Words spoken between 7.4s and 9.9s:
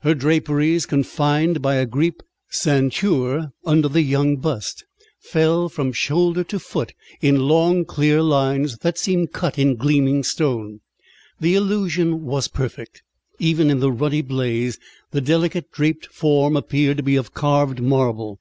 long clear lines that seemed cut in